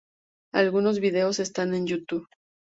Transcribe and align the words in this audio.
Algunos 0.53 0.99
videos 0.99 1.37
están 1.37 1.75
en 1.75 1.85
YouTube. 1.85 2.27